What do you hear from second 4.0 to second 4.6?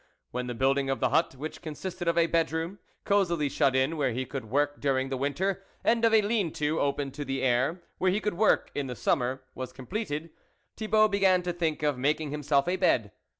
he could